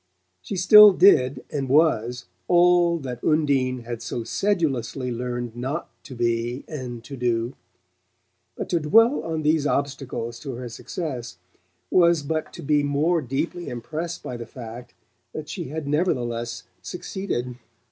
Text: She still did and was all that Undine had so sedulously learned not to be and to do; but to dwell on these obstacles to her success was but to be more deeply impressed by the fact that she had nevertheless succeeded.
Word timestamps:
She 0.41 0.55
still 0.55 0.93
did 0.93 1.45
and 1.51 1.69
was 1.69 2.25
all 2.47 2.97
that 2.97 3.23
Undine 3.23 3.81
had 3.81 4.01
so 4.01 4.23
sedulously 4.23 5.11
learned 5.11 5.55
not 5.55 5.91
to 6.05 6.15
be 6.15 6.65
and 6.67 7.03
to 7.03 7.15
do; 7.15 7.53
but 8.55 8.67
to 8.69 8.79
dwell 8.79 9.21
on 9.21 9.43
these 9.43 9.67
obstacles 9.67 10.39
to 10.39 10.53
her 10.55 10.69
success 10.69 11.37
was 11.91 12.23
but 12.23 12.51
to 12.53 12.63
be 12.63 12.81
more 12.81 13.21
deeply 13.21 13.67
impressed 13.69 14.23
by 14.23 14.37
the 14.37 14.47
fact 14.47 14.95
that 15.33 15.49
she 15.49 15.65
had 15.65 15.87
nevertheless 15.87 16.63
succeeded. 16.81 17.59